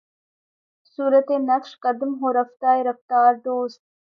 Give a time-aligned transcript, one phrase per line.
[0.93, 3.81] صورتِ نقشِ قدم ہوں رفتۂ رفتارِ دوست